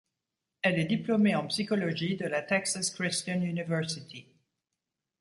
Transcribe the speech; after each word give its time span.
Elle 0.63 0.79
est 0.79 0.85
diplômée 0.85 1.35
en 1.35 1.45
psychologie 1.45 2.17
de 2.17 2.25
la 2.25 2.41
Texas 2.41 2.89
Christian 2.89 3.39
University. 3.43 4.25